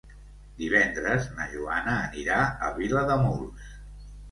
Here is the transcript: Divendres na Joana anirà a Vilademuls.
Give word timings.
Divendres 0.61 1.27
na 1.35 1.45
Joana 1.51 1.95
anirà 2.07 2.41
a 2.49 2.73
Vilademuls. 2.81 3.73